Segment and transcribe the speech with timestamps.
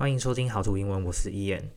[0.00, 1.70] 欢迎收听好图英文，我是伊恩。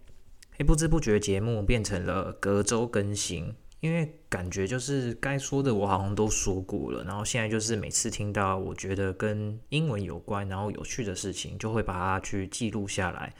[0.66, 13.34] 不知不觉节目变成了隔周更新，因为感觉就是该说的我好像都说过了，然后现在就是每次听到我觉得跟英文有关，然后有趣的事情，就会把它去记录下来，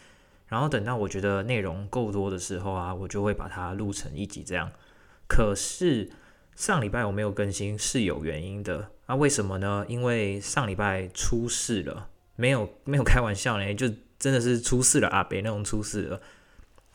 [0.48, 4.70] 然后等到我觉得内容够多的时候啊，我就会把它录成一集这样。
[5.30, 6.12] 可是
[6.58, 9.86] 上礼拜我没有更新是有原因的，那为什么呢？
[9.88, 13.90] 因为上礼拜出事了，没有没有开玩笑呢，就。
[14.24, 15.22] 真的是出事了啊！
[15.22, 16.22] 别那种出事了。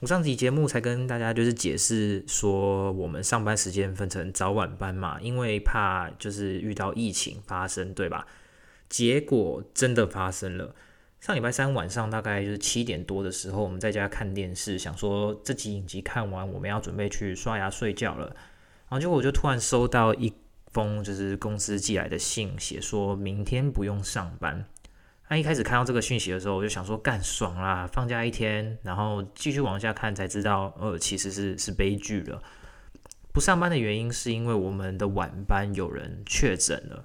[0.01, 8.27] 我上集节目才跟大家就是解释说，我们上班时间分成早晚班嘛，因为怕就是遇到疫情发生，对吧？
[8.89, 10.75] 结果真的发生了。
[11.21, 18.29] 上礼拜三晚上大概就是七点多的时候，我们在家看电视，想说这集影集看完，我们要准备去刷牙睡觉了。
[18.89, 20.33] 然后结果我就突然收到一
[20.73, 24.65] 封就是公司寄来的信，写说明天不用上班。
[25.29, 32.43] 那一开始看到这个讯息的时候，我就想说干爽啦，放假一天，然后继续往下看才知道，呃，其实是是悲剧了。
[33.33, 37.05] 不上班的原因是因为我们的晚班有人确诊了，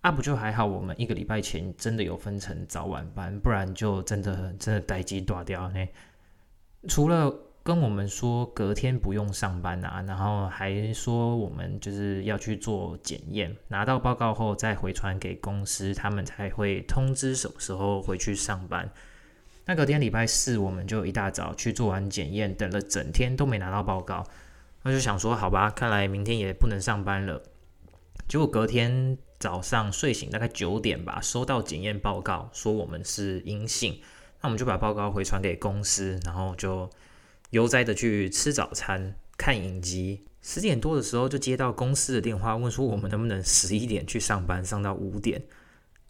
[0.00, 5.86] 啊不就还好，我们一个礼拜前真的有分成早晚班，不然就真的真的待机断掉呢。
[6.88, 7.34] 除了。
[7.62, 18.90] 跟我们说隔天不用上班啊，然后还说我们就是要去做检验，拿到报告后再回传给公司，他们才会通知什么时候回去上班。
[19.66, 24.24] 那隔天礼拜四，我们就一大早去做完检验，等了整天都没拿到报告，
[24.82, 27.42] 那就想说好吧，看来明天也不能上班了。
[28.26, 34.00] 结果隔天早上睡醒大概九点吧，收到检验报告，说我们是阴性，
[34.40, 36.88] 那我们就把报告回传给公司，然后就。
[37.50, 45.42] 悠哉的去吃早餐、看影集，十点多的时候就接到公司的电话，问说我们能不能十一点去上班，上到五点。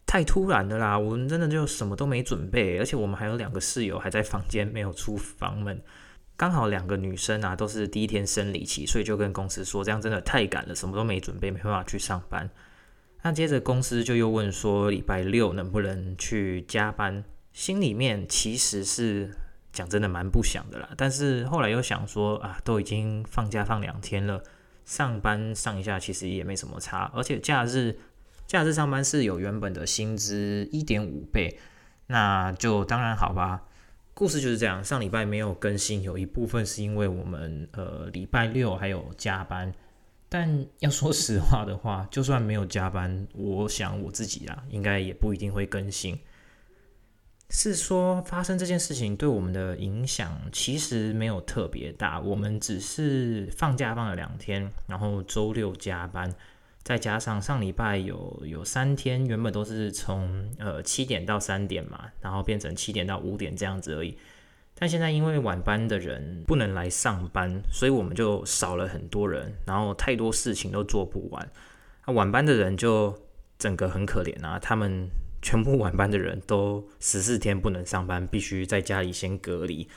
[0.05, 5.81] 太突然了啦，我们真的就什么都没准备，而且我们还有两个室友还在房间没有出房门，
[6.36, 12.50] 刚好两个女生啊都是第一天生理期，所以就跟公司说这样真的太赶了，什么都没准备，没办法去上班。
[13.22, 17.22] 那接着公司就又问说礼拜六能不能去加班，
[17.53, 19.31] 心里面其实是。
[19.78, 24.43] 讲真的蛮不想的啦，但是后来又想说啊，都已经放假放两天了，
[24.84, 27.97] 上班上一下其实也没什么差，而且假日
[28.44, 31.61] 假日上班是有原本的薪资一点五倍，
[32.09, 33.62] 那就当然好吧。
[34.15, 39.72] 故事就是这样，上礼拜没有更新，有一部分是因为我们呃礼拜六还有加班，
[40.28, 46.19] 但要说实话的话，就算没有加班，我想我自己啊，应该也不一定会更新。
[47.50, 56.31] 是说发生这件事情对我们的影响其实没有特别大，我们只是放假放了两天，然后周六加班，
[56.82, 64.19] 再加上上礼拜有有三天原本都是从呃七点到三点嘛，然后变成七点到五点这样子而已。
[64.75, 71.50] 但现在因为晚班的人不能来上班，所以我们就少了很多人，然后太多事情都做不完。
[72.06, 73.19] 那晚班的人就
[73.59, 75.09] 整个很可怜啊，他们。
[75.41, 79.88] 全部晚班的人都十四天不能上班，必须在家里先隔离。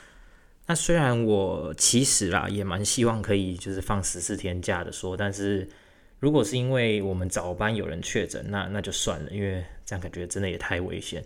[0.66, 5.68] 那虽然我其实啦也蛮希望可以就是放十四天假的说，但是
[6.20, 11.24] 如果是因为我们早班有人确诊，那那就算了，因为这样感觉真的也太危险。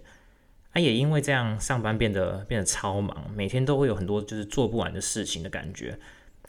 [0.72, 5.98] 啊，也因为这样上班变得变得超忙，每天都会有很多就是做不完的事情的感觉。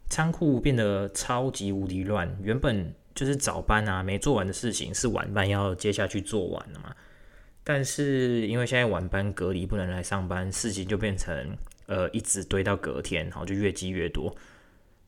[0.10, 6.96] 仓库变得超级无敌乱，原本就是早班啊没做完的事情，是晚班要接下去做完的嘛。
[7.70, 11.58] 但是因为现在晚班隔离不能来上班，事情就变成
[11.88, 14.34] 呃一直堆到隔天，然后就越积越多。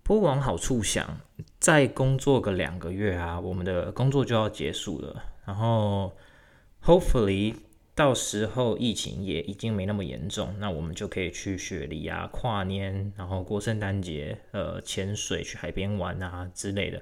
[0.04, 1.22] 不过往好处想，
[1.58, 5.24] 再工作个两个月啊，我们的工作就要结束了。
[5.46, 6.12] 然后
[6.84, 7.54] hopefully
[7.96, 17.02] 到时候疫情也已经没那么严重，那我们就可以去雪梨啊跨年，然后过圣诞节，呃潜水去海边玩啊之类的。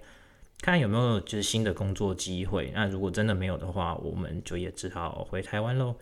[0.62, 2.72] 看有没有就是新的工作机会。
[2.74, 5.96] 那如果真的没有的话，我们就也只好回台湾喽。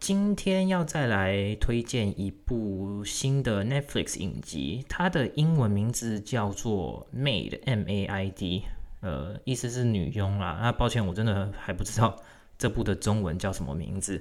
[0.00, 8.64] 今天要再来推荐一部新的 Netflix 影集，它的英文名字叫做 Maid，M-A-I-D，
[9.00, 10.58] 呃，意思是女佣啦。
[10.60, 12.16] 那抱歉，我真的还不知道
[12.58, 14.20] 这部的中文叫什么名字。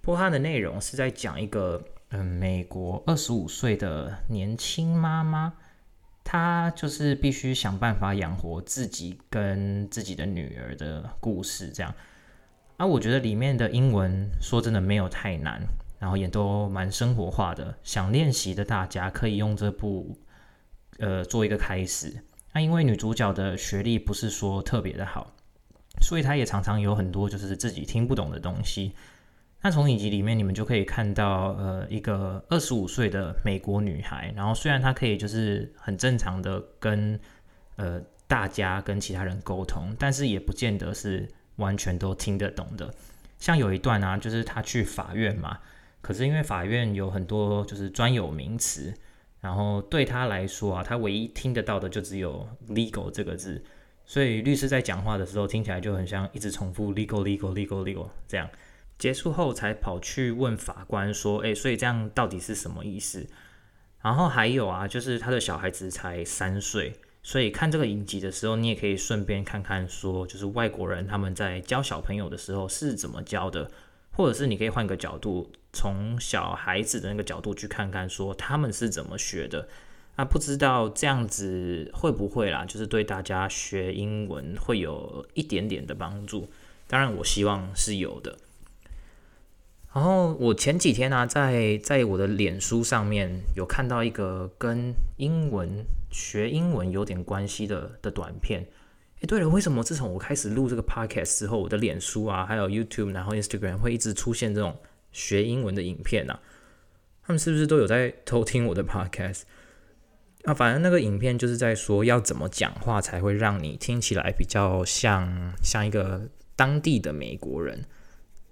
[0.00, 5.54] 不过它的内容是在讲一个嗯、美国二十五岁的年轻妈妈。
[6.30, 11.94] 他就是必须想办法养活自己跟自己的女儿的故事，这样。
[12.76, 15.58] 啊，我觉得里面的英文说真的没有太难，
[15.98, 17.74] 然后也都蛮生活化的。
[17.82, 20.18] 想练习的大家可以用这部
[20.98, 22.22] 呃做一个开始。
[22.52, 25.34] 那因为女主角的学历不是说特别的好，
[26.02, 28.92] 所以她也常常有很多就是自己听不懂的东西。
[29.60, 37.18] 那从影集里面，你们就可以看到，呃，一个二十五岁的美国女孩，然后虽然她可以就是很正常的跟
[37.74, 42.94] 呃大家跟其他人沟通，但是也不见得是完全都听得懂的。
[43.40, 45.58] 像有一段啊，就是她去法院嘛，
[46.00, 48.94] 可是因为法院有很多就是专有名词，
[49.40, 53.60] 然后对她来说啊，她唯一听得到的就只有 legal 这个字，
[54.06, 58.48] 所以律师在讲话的时候听起来就很像一直重复 legal legal legal legal 这样。
[58.98, 63.26] 结束后才跑去问法官说：“诶，所以这样到底是什么意思？”
[64.02, 66.92] 然后还有啊，就是他的小孩子才三岁，
[67.22, 73.70] 所以看这个影集的时候，你也可以顺便看看说，就是外国人他们在教小朋友的时候是怎么教的，
[74.12, 79.68] 或者是你可以换个角度，从小孩子的那个角度去看看说他们是怎么学的。
[80.16, 86.50] 那不知道这样子会不会啦，就是对大家学英文会有一点点的帮助。
[86.88, 88.36] 当然，我希望是有的。
[89.94, 98.66] 然后我前几天呢、啊，在在我的脸书上面有看到一个跟英文学英文有点关系的的短片。
[99.20, 104.76] 诶，对了，为什么自从我开始录这个 podcast 之后，我的脸书啊，还有 YouTube，然后 Instagram 会一直出现这种
[105.10, 106.40] 学英文的影片呢、啊？
[107.26, 109.42] 他们是不是都有在偷听我的 podcast？
[110.44, 117.84] 啊，反正那个影片就是在说要怎么讲话才会让你听起来比较像像一个当地的美国人。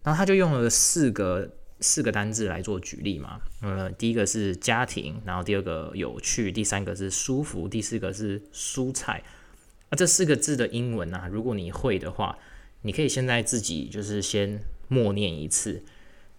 [0.07, 1.51] 然后他就用了四个
[1.81, 9.25] 四个单字来做举例嘛，呃，第一个是家庭，然后第二个有趣，第三个是舒服，第四个是蔬菜。
[9.91, 12.39] 那这四个字的英文啊，如果你会的话，
[12.83, 15.83] 你可以现在自己就是先默念一次，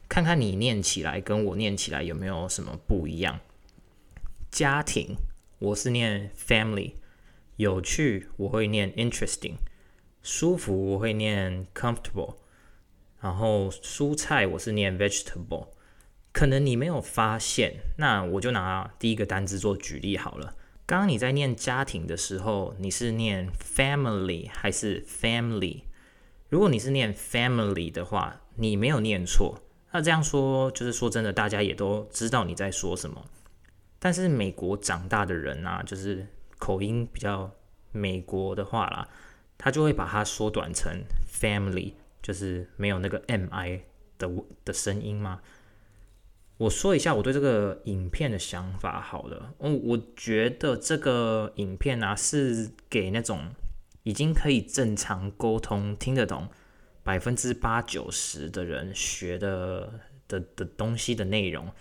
[0.07, 3.41] 看看你念起来跟我念起来有没有什么不一样。
[4.49, 5.17] 家庭，
[5.59, 6.93] 我是念 family；
[7.57, 9.55] 有趣，我会念 interesting；
[10.23, 12.35] 舒服，我会念 comfortable。
[13.19, 15.67] 然后蔬菜我是念 vegetable，
[16.31, 20.55] 可能你没有发现，那我就拿第一个单字做举例好了。
[20.85, 25.81] 刚刚你在念家庭的时候，你是念 family 还是 family？
[26.47, 29.59] 如果你是念 family 的话，你没有念错。
[29.91, 33.25] 那这样说就是说真的，大家也都知道你在说什么。
[33.99, 36.27] 但是美国长大的人啊，就是
[36.57, 37.51] 口音比较
[37.91, 39.09] 美国的话啦，
[39.57, 41.93] 他就会把它缩短成 family。
[42.21, 43.83] 就是没有那个 M I
[44.17, 44.29] 的
[44.65, 45.41] 的声音吗？
[46.57, 49.53] 我说一下我对这个影片的想法好了。
[49.59, 53.49] 嗯，我觉得这个影片啊是给那种
[54.01, 56.49] 已经可以正常沟通、听得懂
[57.03, 61.71] 百分之八九十的人学的的的东西的内容。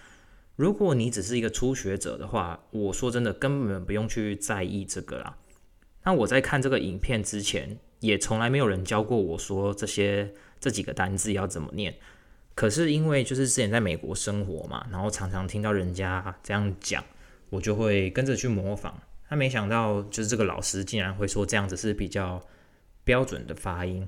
[0.56, 5.38] 如果你只是一个初学者的话，我说真的根本不用去在意这个啦。
[6.06, 11.92] 那我在看这个影片之前，也从来没有人教过我说这些这几个单字要怎么念。
[12.54, 17.04] 可是因为就是之前在美国生活嘛，然后常常听到人家这样讲，
[17.50, 19.02] 我就会跟着去模仿。
[19.28, 22.40] 那没想到就是这个老师竟然会说这样子是比较
[23.02, 24.06] 标准的发音。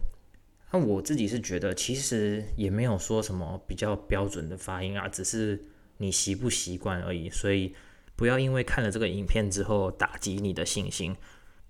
[0.71, 5.61] 那我自己是觉得其实也没有说什么比较标准的发音啊，只是
[5.97, 7.29] 你习不习惯而已。
[7.29, 7.75] 所以
[8.15, 11.17] 不要因为看了这个影片之后打击你的信心。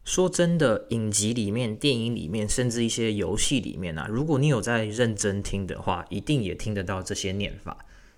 [0.08, 7.76] 说真的，影集里面、电影里面，甚至一些游戏里面啊，如果你有在认真听的话，一定也听得到这些念法。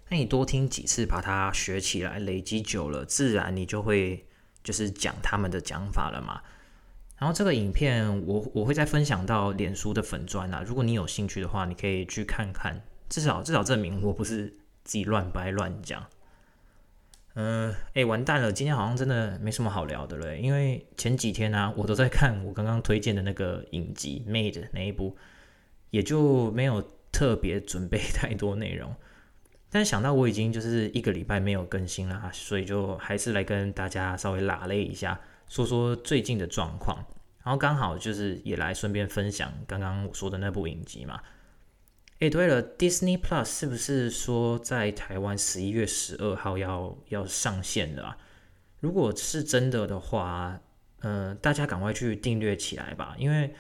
[0.08, 4.24] 那你多听几次，把它学起来，累积久了，自然你就会
[4.62, 6.40] 就是讲他们的讲法了嘛。
[7.18, 14.46] 然后这个影片我我会再分享到脸书的粉砖啊，如果你有兴趣的话，你可以去看看，至少至少证明我不是
[14.84, 16.06] 自己乱掰乱讲。
[17.34, 18.52] 嗯，哎，完蛋了！
[18.52, 25.16] 今天好像真的没什么好聊的了，因为前几天呢、啊，我都在看我刚刚推荐的那个影集《Made》那一部，
[25.90, 26.82] 也就没有
[27.12, 28.94] 特别准备 太多内容。
[29.70, 36.98] 但想到我已经就是一个礼拜没有更新了，所以就还是来跟大家稍微拉了一下，说说最近的状况。
[37.44, 41.20] 然后刚好就是也来顺便分享刚刚我说的那部影集嘛。
[42.20, 48.18] 诶，对了，Disney Plus 是不是说在台湾十一月十二号要要上线的啊？
[48.80, 50.60] 如果是真的的话，
[51.00, 53.54] 呃，大家赶快去订阅起来吧，因为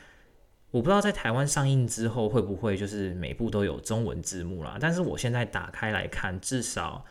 [0.70, 4.76] 我不知道在台湾上映之后会不会就是每部都有中文字幕啦。
[4.78, 7.02] 但是我现在打开来看，至少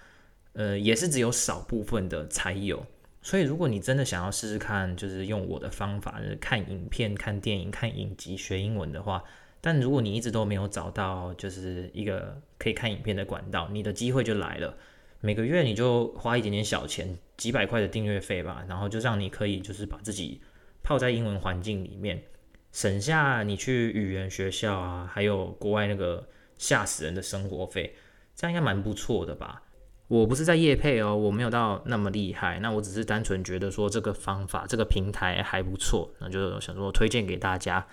[0.53, 2.86] 呃也是只有少部分的才有。
[3.24, 9.24] 所以如果你真的想要试试看，就是用我的方法，是看影片、看电影、看影集学英文的话。
[9.62, 14.75] 但如果你一直都没有找到就是一个可以看影片的管道，你的机会就来了。
[15.22, 20.42] 每个月你就花一点点小钱，几百块的订阅费吧，然后就让你可以就是把自己
[20.82, 22.24] 泡在英文环境里面，
[22.72, 26.25] 省下你去语言学校啊，还有国外那个
[26.58, 27.96] 吓死人的生活费。
[28.34, 29.62] 这样应该蛮不错的吧？
[30.08, 37.86] 我不是在业配哦，我没有到那么厉害，那我只是单纯觉得说这个方法、这个平台还不错，那就想说推荐给大家。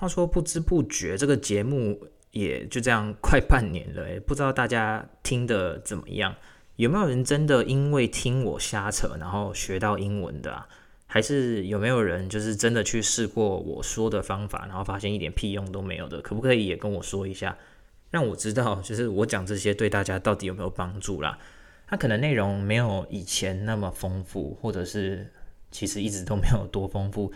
[0.00, 6.34] 话说不知不觉这个节目也就这样快半年了，诶，不知道大家听得怎么样？
[6.76, 10.64] 有没有人真的因为听我瞎扯，然后学到英文的？
[11.06, 16.22] 还是有没有人就是真的去试过我说的方法，然后发现一点屁用都没有的？
[16.22, 17.58] 可不可以也跟我说一下，
[18.10, 21.38] 让我知道就是我讲这些对大家到底有没有帮助啦？
[21.86, 25.30] 它可能内容没有以前那么丰富，或者是
[25.70, 27.30] 其实一直都没有多丰富，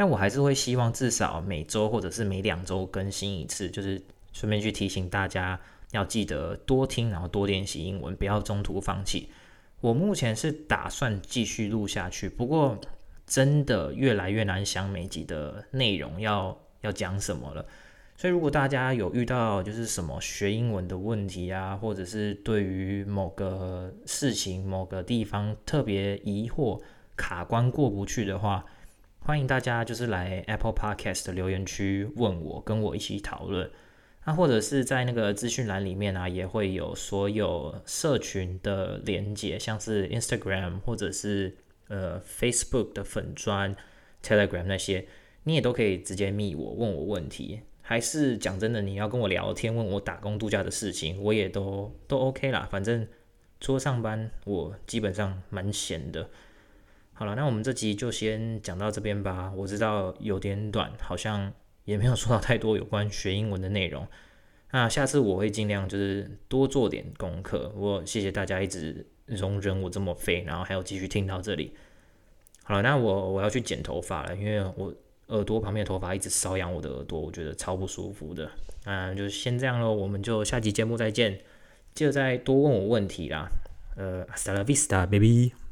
[0.00, 4.00] 但我还是会希望至少每周或者是每两周更新一次，就是
[4.32, 5.60] 顺便去提醒大家。
[5.90, 9.28] 要记得多听，然后多练习英文，不要中途放弃。
[9.82, 12.78] 我目前是打算继续录下去，不过
[13.26, 17.66] 真的越来越难想每集的内容要要讲什么了。
[18.16, 26.80] 所以如果大家有遇到就是什么学英文的问题啊，或者是对于某个事情、某个地方特别疑惑、
[27.16, 28.64] 卡关过不去的话，
[29.22, 33.70] 欢迎大家就是来 Apple Podcast 的留言区问我，跟我一起讨论。
[34.24, 41.56] 那、或者是在那个资讯栏里面啊，也会有所有社群的连结，像是 Instagram 或者是
[41.88, 43.76] 呃 Facebook 的粉专、
[44.22, 45.06] Telegram 那些，
[45.44, 47.60] 你也都可以直接密我问我问题。
[47.82, 52.66] 还是讲真的，你要跟我聊天，问我打工度假的事情，我也都都 OK 啦。
[52.70, 53.06] 反正
[53.60, 56.30] 除了上班，我基本上蛮闲的。
[57.20, 59.52] 好了，那我们这集就先讲到这边吧。
[59.54, 61.52] 我知道有点短，好像。
[61.86, 64.06] 也没有说到太多有关学英文的内容，
[64.70, 67.72] 那下次我会尽量就是多做点功课。
[67.74, 71.74] 我谢谢大家一直容忍我这么废，然后还要继续听到这里。
[72.62, 74.94] 好了，那我我要去剪头发了，因为我
[75.28, 78.48] 耳朵旁边的头发一直瘙痒我的耳朵，我觉得超不舒服的。
[78.84, 81.40] 嗯，就先这样喽，我们就下集节目再见，
[81.94, 83.48] 记得再多问我问题啦。
[83.96, 85.69] 呃，Hasta la vista, baby。